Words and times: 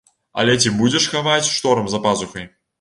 Але 0.43 0.55
ці 0.63 0.71
будзеш 0.79 1.07
хаваць 1.13 1.53
шторм 1.59 1.85
за 1.95 2.03
пазухай? 2.09 2.53